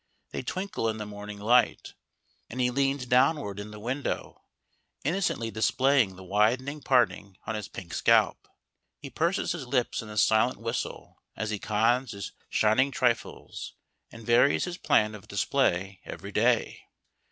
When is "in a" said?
10.01-10.17